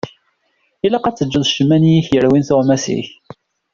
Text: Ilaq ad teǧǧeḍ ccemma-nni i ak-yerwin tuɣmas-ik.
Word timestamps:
Ilaq 0.85 1.05
ad 1.05 1.15
teǧǧeḍ 1.15 1.43
ccemma-nni 1.49 1.91
i 1.95 1.99
ak-yerwin 2.01 2.47
tuɣmas-ik. 2.47 3.07